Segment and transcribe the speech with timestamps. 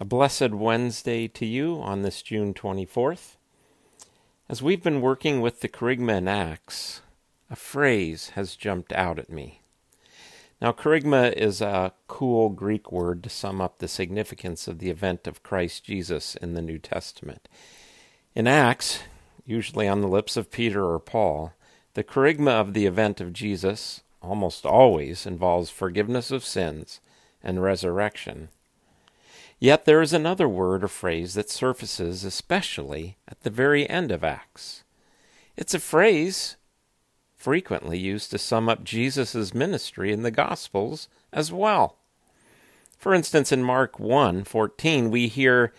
[0.00, 3.36] A blessed Wednesday to you on this June 24th.
[4.48, 7.00] As we've been working with the Kerygma in Acts,
[7.48, 9.60] a phrase has jumped out at me.
[10.60, 15.28] Now, kerygma is a cool Greek word to sum up the significance of the event
[15.28, 17.48] of Christ Jesus in the New Testament.
[18.34, 19.04] In Acts,
[19.46, 21.52] usually on the lips of Peter or Paul,
[21.94, 26.98] the kerygma of the event of Jesus almost always involves forgiveness of sins
[27.44, 28.48] and resurrection.
[29.58, 34.24] Yet there is another word or phrase that surfaces especially at the very end of
[34.24, 34.84] Acts.
[35.56, 36.56] It's a phrase
[37.36, 41.98] frequently used to sum up Jesus' ministry in the Gospels as well.
[42.98, 45.74] For instance, in Mark 1:14, we hear,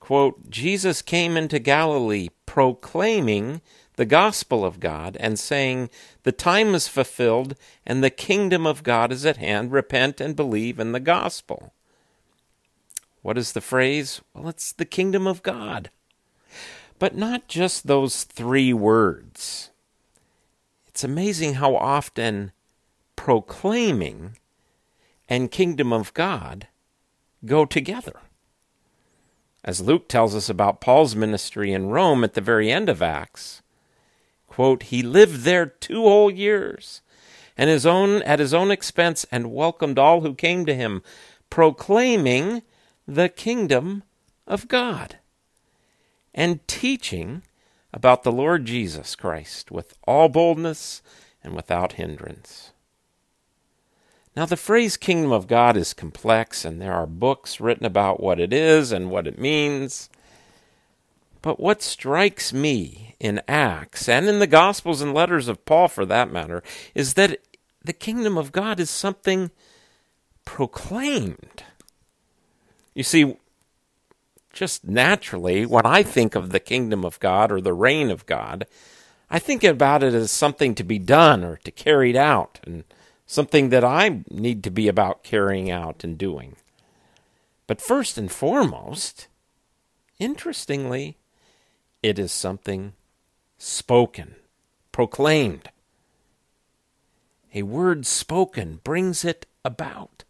[0.00, 3.60] quote, Jesus came into Galilee proclaiming
[3.96, 5.90] the gospel of God and saying,
[6.22, 9.72] The time is fulfilled and the kingdom of God is at hand.
[9.72, 11.74] Repent and believe in the gospel.
[13.22, 14.20] What is the phrase?
[14.34, 15.90] Well, it's the kingdom of God.
[16.98, 19.70] But not just those three words.
[20.86, 22.52] It's amazing how often
[23.16, 24.36] proclaiming
[25.28, 26.68] and kingdom of God
[27.44, 28.20] go together.
[29.64, 33.62] As Luke tells us about Paul's ministry in Rome at the very end of Acts,
[34.46, 37.02] quote, he lived there two whole years
[37.56, 41.02] and his own at his own expense and welcomed all who came to him,
[41.50, 42.62] proclaiming
[43.08, 44.02] the kingdom
[44.46, 45.16] of God
[46.34, 47.42] and teaching
[47.90, 51.00] about the Lord Jesus Christ with all boldness
[51.42, 52.72] and without hindrance.
[54.36, 58.38] Now, the phrase kingdom of God is complex, and there are books written about what
[58.38, 60.10] it is and what it means.
[61.40, 66.04] But what strikes me in Acts, and in the Gospels and letters of Paul for
[66.04, 66.62] that matter,
[66.94, 67.40] is that
[67.82, 69.50] the kingdom of God is something
[70.44, 71.64] proclaimed.
[72.98, 73.36] You see,
[74.52, 78.66] just naturally, when I think of the kingdom of God or the reign of God,
[79.30, 82.82] I think about it as something to be done or to carried out, and
[83.24, 86.56] something that I need to be about carrying out and doing.
[87.68, 89.28] But first and foremost,
[90.18, 91.18] interestingly,
[92.02, 92.94] it is something
[93.58, 94.34] spoken,
[94.90, 95.70] proclaimed.
[97.54, 100.24] A word spoken brings it about.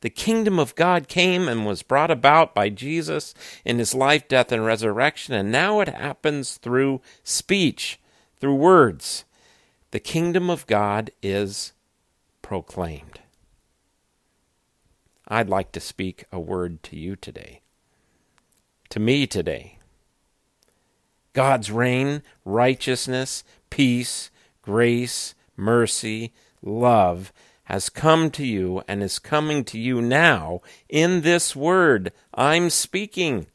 [0.00, 4.52] The kingdom of God came and was brought about by Jesus in his life, death,
[4.52, 7.98] and resurrection, and now it happens through speech,
[8.38, 9.24] through words.
[9.90, 11.72] The kingdom of God is
[12.42, 13.20] proclaimed.
[15.26, 17.60] I'd like to speak a word to you today,
[18.90, 19.78] to me today.
[21.32, 24.30] God's reign, righteousness, peace,
[24.62, 26.32] grace, mercy,
[26.62, 27.32] love
[27.68, 33.46] has come to you and is coming to you now in this word I'm speaking.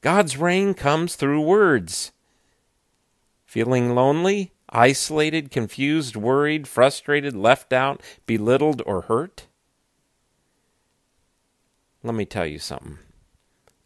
[0.00, 2.10] God's reign comes through words.
[3.46, 9.46] Feeling lonely, isolated, confused, worried, frustrated, left out, belittled, or hurt?
[12.02, 12.98] Let me tell you something.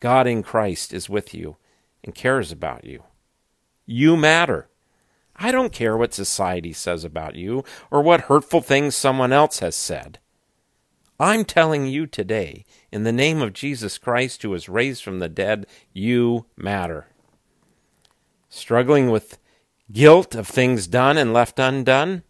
[0.00, 1.59] God in Christ is with you
[2.03, 3.03] and cares about you.
[3.84, 4.67] You matter.
[5.38, 9.76] I don't care what society says about you or what hurtful things someone else has
[9.76, 10.19] said.
[11.21, 15.28] I'm telling you today, in the name of Jesus Christ who was raised from the
[15.28, 17.06] dead, you matter.
[18.49, 19.38] Struggling with
[19.93, 22.22] guilt of things done and left undone?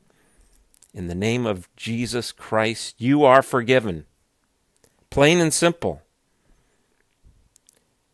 [0.95, 4.07] In the name of Jesus Christ, you are forgiven.
[5.11, 6.03] Plain and simple.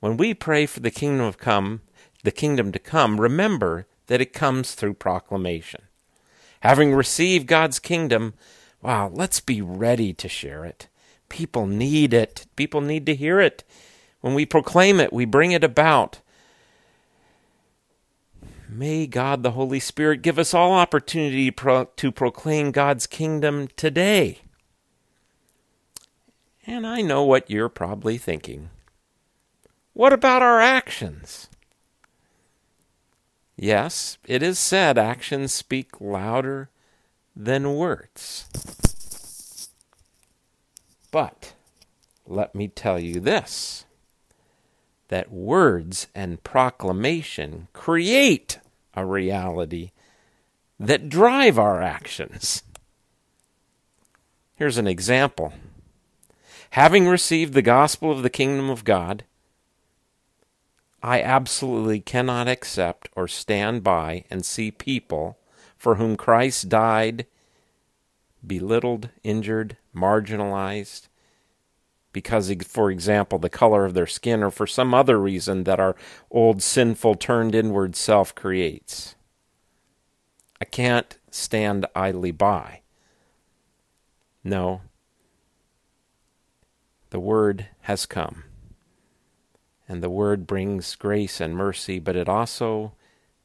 [0.01, 1.81] When we pray for the kingdom of come,
[2.25, 5.83] the kingdom to come, remember that it comes through proclamation.
[6.61, 8.35] Having received God's kingdom,
[8.83, 10.89] wow, let's be ready to share it.
[11.29, 12.47] People need it.
[12.57, 13.65] People need to hear it.
[14.21, 16.21] When we proclaim it, we bring it about.
[18.69, 24.41] May God the Holy Spirit give us all opportunity pro- to proclaim God's kingdom today.
[26.67, 28.71] And I know what you're probably thinking.
[29.93, 31.49] What about our actions?
[33.57, 36.71] Yes, it is said actions speak louder
[37.37, 38.47] than words.
[41.11, 41.55] But
[42.27, 43.85] let me tell you this
[45.09, 48.59] that words and proclamation create
[48.95, 49.93] a reality
[50.81, 52.63] that drive our actions.
[54.57, 55.53] Here's an example.
[56.71, 59.25] Having received the gospel of the kingdom of God,
[61.05, 65.37] I absolutely cannot accept or stand by and see people
[65.77, 67.27] for whom Christ died
[68.47, 71.09] belittled, injured, marginalized,
[72.15, 75.95] because, for example, the color of their skin or for some other reason that our
[76.31, 79.15] old sinful turned inward self creates.
[80.59, 82.81] I can't stand idly by.
[84.43, 84.81] No,
[87.11, 88.45] the Word has come.
[89.89, 92.93] And the Word brings grace and mercy, but it also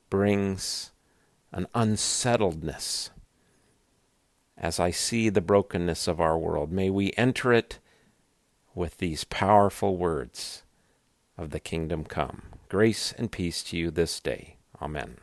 [0.10, 0.92] brings
[1.52, 3.10] an unsettledness
[4.58, 6.72] as I see the brokenness of our world.
[6.72, 7.80] May we enter it
[8.76, 10.64] with these powerful words
[11.38, 12.44] of the kingdom come.
[12.68, 14.58] Grace and peace to you this day.
[14.82, 15.18] Amen.